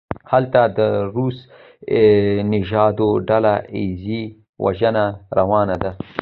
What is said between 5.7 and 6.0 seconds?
ده.